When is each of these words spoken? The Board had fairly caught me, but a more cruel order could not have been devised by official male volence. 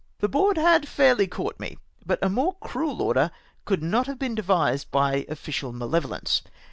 The 0.17 0.27
Board 0.27 0.57
had 0.57 0.87
fairly 0.87 1.27
caught 1.27 1.59
me, 1.59 1.77
but 2.03 2.17
a 2.23 2.27
more 2.27 2.55
cruel 2.59 3.03
order 3.03 3.29
could 3.65 3.83
not 3.83 4.07
have 4.07 4.17
been 4.17 4.33
devised 4.33 4.89
by 4.89 5.27
official 5.29 5.71
male 5.71 5.89
volence. 5.91 6.41